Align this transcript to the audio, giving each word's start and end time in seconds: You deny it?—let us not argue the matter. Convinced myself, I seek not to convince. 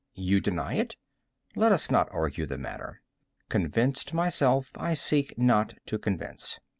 You 0.15 0.41
deny 0.41 0.73
it?—let 0.79 1.71
us 1.71 1.91
not 1.91 2.09
argue 2.11 2.47
the 2.47 2.57
matter. 2.57 3.03
Convinced 3.49 4.15
myself, 4.15 4.71
I 4.73 4.95
seek 4.95 5.37
not 5.37 5.75
to 5.85 5.99
convince. 5.99 6.57